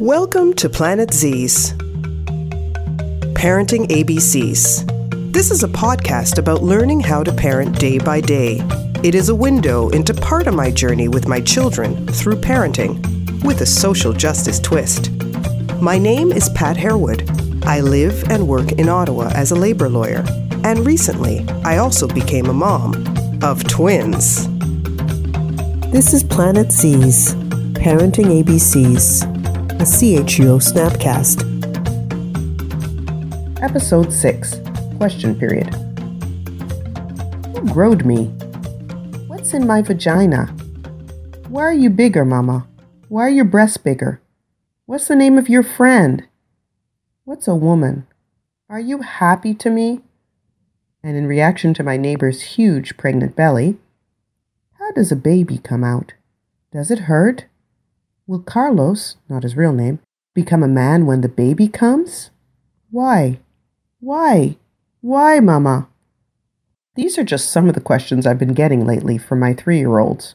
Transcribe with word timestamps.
Welcome 0.00 0.52
to 0.56 0.68
Planet 0.68 1.10
Z's 1.14 1.72
Parenting 3.32 3.86
ABCs. 3.88 5.32
This 5.32 5.50
is 5.50 5.64
a 5.64 5.68
podcast 5.68 6.36
about 6.36 6.62
learning 6.62 7.00
how 7.00 7.22
to 7.22 7.32
parent 7.32 7.78
day 7.78 7.98
by 7.98 8.20
day. 8.20 8.60
It 9.02 9.14
is 9.14 9.30
a 9.30 9.34
window 9.34 9.88
into 9.88 10.12
part 10.12 10.48
of 10.48 10.54
my 10.54 10.70
journey 10.70 11.08
with 11.08 11.26
my 11.26 11.40
children 11.40 12.06
through 12.08 12.42
parenting, 12.42 13.42
with 13.42 13.62
a 13.62 13.66
social 13.66 14.12
justice 14.12 14.60
twist. 14.60 15.10
My 15.80 15.96
name 15.96 16.30
is 16.30 16.50
Pat 16.50 16.76
Harewood. 16.76 17.64
I 17.64 17.80
live 17.80 18.30
and 18.30 18.46
work 18.46 18.72
in 18.72 18.90
Ottawa 18.90 19.30
as 19.34 19.50
a 19.50 19.56
labor 19.56 19.88
lawyer, 19.88 20.22
and 20.62 20.84
recently 20.84 21.42
I 21.64 21.78
also 21.78 22.06
became 22.06 22.50
a 22.50 22.52
mom 22.52 22.92
of 23.42 23.64
twins. 23.66 24.46
This 25.90 26.12
is 26.12 26.22
Planet 26.22 26.70
Z's 26.70 27.34
Parenting 27.72 28.42
ABCs 28.42 29.35
a 29.76 29.80
CHUO 29.80 30.58
Snapcast. 30.58 31.42
Episode 33.62 34.10
6 34.10 34.60
Question 34.96 35.38
Period. 35.38 35.68
Who 37.54 37.72
growed 37.74 38.06
me? 38.06 38.28
What's 39.26 39.52
in 39.52 39.66
my 39.66 39.82
vagina? 39.82 40.46
Why 41.48 41.60
are 41.60 41.74
you 41.74 41.90
bigger, 41.90 42.24
Mama? 42.24 42.66
Why 43.08 43.26
are 43.26 43.28
your 43.28 43.44
breasts 43.44 43.76
bigger? 43.76 44.22
What's 44.86 45.08
the 45.08 45.14
name 45.14 45.36
of 45.36 45.50
your 45.50 45.62
friend? 45.62 46.26
What's 47.24 47.46
a 47.46 47.54
woman? 47.54 48.06
Are 48.70 48.80
you 48.80 49.02
happy 49.02 49.52
to 49.52 49.68
me? 49.68 50.00
And 51.02 51.18
in 51.18 51.26
reaction 51.26 51.74
to 51.74 51.84
my 51.84 51.98
neighbor's 51.98 52.40
huge 52.56 52.96
pregnant 52.96 53.36
belly, 53.36 53.76
how 54.78 54.90
does 54.92 55.12
a 55.12 55.16
baby 55.16 55.58
come 55.58 55.84
out? 55.84 56.14
Does 56.72 56.90
it 56.90 57.00
hurt? 57.00 57.44
Will 58.28 58.40
Carlos, 58.40 59.16
not 59.28 59.44
his 59.44 59.56
real 59.56 59.72
name, 59.72 60.00
become 60.34 60.64
a 60.64 60.68
man 60.68 61.06
when 61.06 61.20
the 61.20 61.28
baby 61.28 61.68
comes? 61.68 62.30
Why? 62.90 63.38
Why? 64.00 64.56
Why, 65.00 65.38
Mama? 65.38 65.88
These 66.96 67.18
are 67.18 67.24
just 67.24 67.52
some 67.52 67.68
of 67.68 67.74
the 67.74 67.80
questions 67.80 68.26
I've 68.26 68.38
been 68.38 68.54
getting 68.54 68.84
lately 68.84 69.16
from 69.16 69.38
my 69.38 69.54
three 69.54 69.78
year 69.78 70.00
olds. 70.00 70.34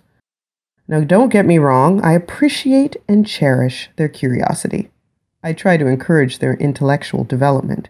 Now, 0.87 1.01
don't 1.01 1.29
get 1.33 1.45
me 1.45 1.57
wrong, 1.57 2.01
I 2.01 2.13
appreciate 2.13 2.95
and 3.09 3.27
cherish 3.27 3.89
their 3.97 4.09
curiosity. 4.09 4.89
I 5.43 5.51
try 5.51 5.75
to 5.75 5.87
encourage 5.87 6.39
their 6.39 6.53
intellectual 6.53 7.25
development. 7.25 7.89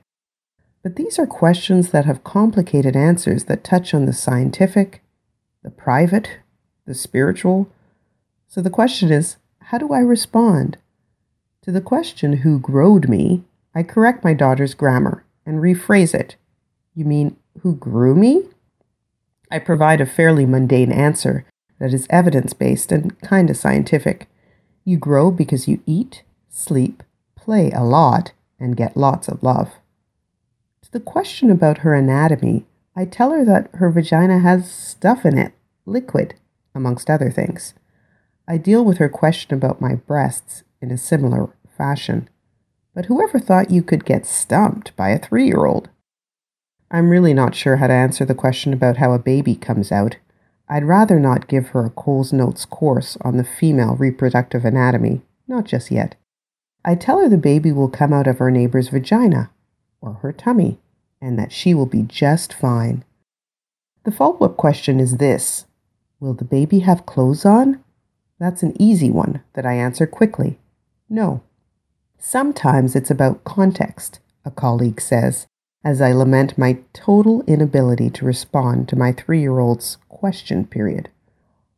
But 0.82 0.96
these 0.96 1.20
are 1.20 1.28
questions 1.28 1.92
that 1.92 2.06
have 2.06 2.24
complicated 2.24 2.96
answers 2.96 3.44
that 3.44 3.64
touch 3.64 3.94
on 3.94 4.06
the 4.06 4.14
scientific, 4.14 5.04
the 5.62 5.70
private, 5.70 6.40
the 6.88 6.96
spiritual. 6.96 7.70
So 8.48 8.62
the 8.62 8.72
question 8.72 9.12
is 9.12 9.38
how 9.72 9.78
do 9.78 9.94
I 9.94 10.00
respond? 10.00 10.78
To 11.62 11.72
the 11.72 11.80
question, 11.80 12.34
Who 12.44 12.60
growed 12.60 13.08
me? 13.08 13.46
I 13.74 13.84
correct 13.84 14.22
my 14.22 14.34
daughter's 14.34 14.74
grammar 14.74 15.24
and 15.46 15.60
rephrase 15.60 16.14
it. 16.14 16.36
You 16.94 17.06
mean, 17.06 17.38
Who 17.62 17.76
grew 17.76 18.14
me? 18.14 18.50
I 19.50 19.60
provide 19.60 20.02
a 20.02 20.06
fairly 20.06 20.46
mundane 20.46 20.92
answer 20.92 21.46
that 21.80 21.94
is 21.94 22.06
evidence 22.10 22.52
based 22.52 22.92
and 22.92 23.18
kind 23.22 23.50
of 23.50 23.56
scientific. 23.56 24.28
You 24.84 24.98
grow 24.98 25.32
because 25.32 25.70
you 25.70 25.80
eat, 25.86 26.24
sleep, 26.50 27.02
play 27.38 27.72
a 27.72 27.86
lot, 27.86 28.34
and 28.60 28.76
get 28.76 28.98
lots 28.98 29.30
of 29.30 29.42
love. 29.42 29.72
To 30.82 30.92
the 30.92 31.00
question 31.00 31.50
about 31.50 31.78
her 31.78 31.94
anatomy, 31.94 32.66
I 32.94 33.06
tell 33.06 33.32
her 33.32 33.46
that 33.46 33.70
her 33.76 33.90
vagina 33.90 34.40
has 34.40 34.70
stuff 34.70 35.24
in 35.24 35.38
it, 35.38 35.54
liquid, 35.86 36.36
amongst 36.76 37.10
other 37.10 37.32
things. 37.32 37.74
I 38.52 38.58
deal 38.58 38.84
with 38.84 38.98
her 38.98 39.08
question 39.08 39.54
about 39.54 39.80
my 39.80 39.96
breasts 39.96 40.64
in 40.82 40.92
a 40.92 40.98
similar 40.98 41.56
fashion. 41.78 42.30
But 42.94 43.06
whoever 43.06 43.40
thought 43.40 43.72
you 43.72 43.82
could 43.82 44.04
get 44.04 44.26
stumped 44.26 44.94
by 44.98 45.12
a 45.12 45.20
three 45.20 45.46
year 45.46 45.64
old? 45.64 45.88
I'm 46.92 47.10
really 47.10 47.34
not 47.34 47.56
sure 47.56 47.78
how 47.78 47.88
to 47.88 47.94
answer 47.94 48.26
the 48.26 48.36
question 48.36 48.74
about 48.74 48.98
how 48.98 49.14
a 49.14 49.20
baby 49.20 49.56
comes 49.56 49.90
out. 49.90 50.18
I'd 50.68 50.84
rather 50.84 51.18
not 51.18 51.48
give 51.48 51.68
her 51.68 51.86
a 51.86 51.90
Coles 51.92 52.34
Notes 52.34 52.66
course 52.66 53.18
on 53.22 53.38
the 53.38 53.46
female 53.46 53.96
reproductive 53.96 54.66
anatomy, 54.66 55.22
not 55.48 55.64
just 55.64 55.90
yet. 55.90 56.16
I 56.84 56.96
tell 56.96 57.22
her 57.22 57.30
the 57.30 57.38
baby 57.38 57.72
will 57.72 57.88
come 57.88 58.12
out 58.12 58.28
of 58.28 58.40
her 58.40 58.52
neighbor's 58.52 58.90
vagina 58.90 59.50
or 60.02 60.16
her 60.16 60.34
tummy, 60.34 60.78
and 61.22 61.40
that 61.40 61.54
she 61.54 61.74
will 61.74 61.86
be 61.86 62.02
just 62.02 62.54
fine. 62.54 63.06
The 64.04 64.12
follow 64.12 64.40
up 64.40 64.58
question 64.58 65.00
is 65.00 65.20
this 65.20 65.68
Will 66.20 66.34
the 66.34 66.44
baby 66.44 66.80
have 66.80 67.06
clothes 67.06 67.46
on? 67.46 67.82
That's 68.42 68.64
an 68.64 68.76
easy 68.82 69.12
one 69.12 69.44
that 69.54 69.68
I 69.68 69.74
answer 69.74 70.08
quickly. 70.08 70.58
No. 71.08 71.44
Sometimes 72.18 72.96
it's 72.96 73.12
about 73.12 73.44
context, 73.44 74.20
a 74.44 74.50
colleague 74.50 75.00
says, 75.00 75.46
as 75.84 76.02
I 76.02 76.12
lament 76.12 76.58
my 76.58 76.80
total 76.92 77.44
inability 77.44 78.10
to 78.10 78.26
respond 78.26 78.90
to 78.90 78.96
my 78.96 79.12
three 79.12 79.42
year 79.42 79.60
old's 79.60 80.00
question 80.10 80.66
period. 80.66 81.10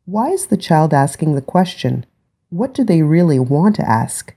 Why 0.06 0.30
is 0.30 0.46
the 0.46 0.56
child 0.56 0.94
asking 0.94 1.34
the 1.34 1.42
question? 1.42 2.06
What 2.48 2.72
do 2.72 2.82
they 2.82 3.02
really 3.02 3.38
want 3.38 3.76
to 3.76 3.86
ask? 3.86 4.34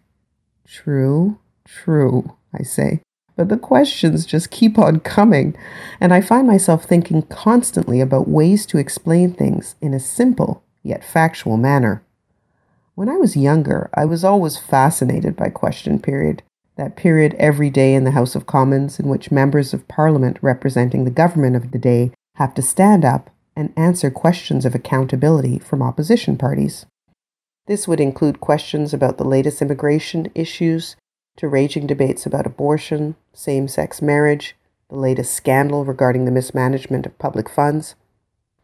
True, 0.68 1.40
true, 1.64 2.36
I 2.54 2.64
say. 2.64 3.00
But 3.38 3.48
the 3.48 3.58
questions 3.58 4.26
just 4.26 4.52
keep 4.52 4.78
on 4.78 5.00
coming, 5.00 5.56
and 6.02 6.14
I 6.14 6.20
find 6.20 6.46
myself 6.46 6.84
thinking 6.84 7.22
constantly 7.22 8.02
about 8.02 8.28
ways 8.28 8.66
to 8.66 8.78
explain 8.78 9.32
things 9.32 9.76
in 9.80 9.94
a 9.94 10.00
simple 10.02 10.66
yet 10.84 11.06
factual 11.06 11.56
manner. 11.56 12.04
When 12.98 13.10
I 13.10 13.18
was 13.18 13.38
younger, 13.38 13.92
I 13.94 14.06
was 14.06 14.24
always 14.24 14.58
fascinated 14.58 15.36
by 15.36 15.50
question 15.50 16.00
period, 16.00 16.42
that 16.78 16.96
period 16.96 17.36
every 17.36 17.70
day 17.70 17.94
in 17.94 18.06
the 18.06 18.18
House 18.18 18.34
of 18.34 18.48
Commons 18.48 19.00
in 19.00 19.08
which 19.08 19.30
members 19.30 19.72
of 19.72 19.88
Parliament 19.88 20.40
representing 20.42 21.06
the 21.06 21.12
government 21.12 21.56
of 21.56 21.70
the 21.70 21.78
day 21.78 22.10
have 22.38 22.56
to 22.56 22.64
stand 22.64 23.06
up 23.06 23.30
and 23.56 23.72
answer 23.78 24.10
questions 24.10 24.66
of 24.66 24.74
accountability 24.74 25.60
from 25.60 25.84
opposition 25.84 26.40
parties. 26.40 26.88
This 27.68 27.88
would 27.88 28.00
include 28.00 28.40
questions 28.40 28.96
about 28.96 29.20
the 29.20 29.28
latest 29.28 29.62
immigration 29.62 30.32
issues, 30.34 30.96
to 31.36 31.48
raging 31.48 31.86
debates 31.86 32.26
about 32.26 32.48
abortion, 32.48 33.16
same 33.32 33.68
sex 33.68 34.02
marriage, 34.02 34.56
the 34.90 34.98
latest 34.98 35.36
scandal 35.36 35.86
regarding 35.86 36.26
the 36.26 36.32
mismanagement 36.32 37.06
of 37.06 37.20
public 37.20 37.48
funds, 37.48 37.94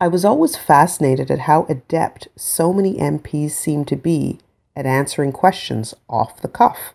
I 0.04 0.08
was 0.10 0.26
always 0.26 0.58
fascinated 0.58 1.32
at 1.32 1.48
how 1.48 1.66
adept 1.70 2.28
so 2.36 2.74
many 2.74 2.96
MPs 2.96 3.52
seemed 3.52 3.88
to 3.88 3.96
be 3.96 4.38
at 4.76 4.86
answering 4.86 5.32
questions 5.32 5.94
off 6.10 6.42
the 6.42 6.50
cuff. 6.50 6.94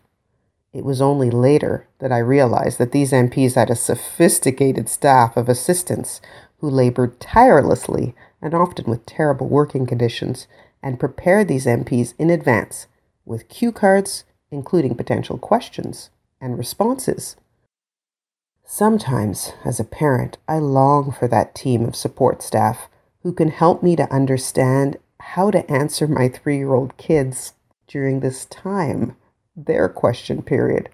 It 0.74 0.84
was 0.84 1.00
only 1.00 1.30
later 1.30 1.88
that 2.00 2.12
I 2.12 2.18
realized 2.18 2.76
that 2.76 2.92
these 2.92 3.12
MPs 3.12 3.54
had 3.54 3.70
a 3.70 3.76
sophisticated 3.76 4.90
staff 4.90 5.38
of 5.38 5.48
assistants 5.48 6.20
who 6.58 6.68
labored 6.68 7.18
tirelessly 7.18 8.14
and 8.42 8.52
often 8.52 8.84
with 8.84 9.06
terrible 9.06 9.48
working 9.48 9.86
conditions 9.86 10.46
and 10.82 11.00
prepared 11.00 11.48
these 11.48 11.64
MPs 11.64 12.12
in 12.18 12.28
advance 12.28 12.88
with 13.24 13.48
cue 13.48 13.72
cards, 13.72 14.24
including 14.50 14.94
potential 14.94 15.38
questions 15.38 16.10
and 16.42 16.58
responses. 16.58 17.36
Sometimes, 18.66 19.54
as 19.64 19.80
a 19.80 19.84
parent, 19.84 20.36
I 20.46 20.58
long 20.58 21.10
for 21.10 21.26
that 21.28 21.54
team 21.54 21.86
of 21.86 21.96
support 21.96 22.42
staff 22.42 22.90
who 23.22 23.32
can 23.32 23.48
help 23.48 23.82
me 23.82 23.96
to 23.96 24.12
understand 24.12 24.96
how 25.20 25.50
to 25.50 25.68
answer 25.70 26.06
my 26.06 26.28
three 26.28 26.58
year 26.58 26.74
old 26.74 26.96
kids 26.96 27.54
during 27.86 28.20
this 28.20 28.44
time, 28.46 29.16
their 29.56 29.88
question 29.88 30.42
period, 30.42 30.90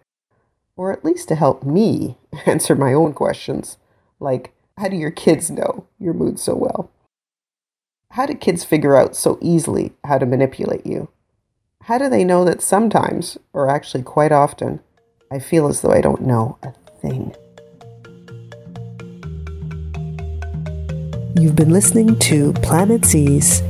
or 0.77 0.93
at 0.93 1.05
least 1.05 1.29
to 1.29 1.35
help 1.35 1.63
me 1.63 2.17
answer 2.47 2.75
my 2.75 2.93
own 2.93 3.13
questions, 3.13 3.77
like 4.21 4.53
how 4.79 4.89
do 4.89 4.97
your 4.97 5.11
kids 5.11 5.51
know 5.51 5.87
your 5.99 6.15
mood 6.15 6.39
so 6.39 6.55
well? 6.55 6.91
How 8.11 8.27
do 8.27 8.35
kids 8.35 8.65
figure 8.65 8.97
out 8.97 9.17
so 9.17 9.39
easily 9.41 9.93
how 10.05 10.19
to 10.19 10.27
manipulate 10.27 10.87
you? 10.87 11.09
How 11.83 11.99
do 11.99 12.09
they 12.09 12.25
know 12.25 12.45
that 12.45 12.63
sometimes, 12.63 13.37
or 13.53 13.69
actually 13.69 14.05
quite 14.05 14.33
often, 14.33 14.81
I 15.31 15.39
feel 15.39 15.67
as 15.67 15.83
though 15.83 15.91
I 15.91 16.01
don't 16.01 16.23
know 16.23 16.57
a 16.63 16.73
thing? 17.01 17.35
You've 21.45 21.57
been 21.57 21.75
listening 21.75 22.19
to 22.21 22.55
Planet 22.55 23.05
Z's 23.05 23.61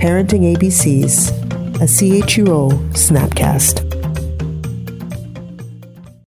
Parenting 0.00 0.56
ABCs, 0.56 1.28
a 1.74 1.86
CHUO 1.86 2.70
Snapcast. 2.94 3.87